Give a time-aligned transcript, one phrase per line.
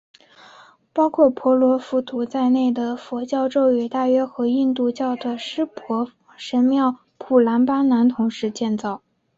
[0.93, 9.03] 包括婆罗浮屠在内的佛教庙宇大约和印度教的湿婆神庙普兰巴南同时建造。